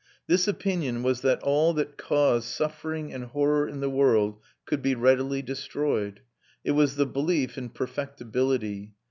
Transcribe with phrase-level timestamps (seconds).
[0.25, 4.95] This opinion was that all that caused suffering and horror in the world could be
[4.95, 6.21] readily destroyed:
[6.63, 8.95] it was the belief in perfectibility.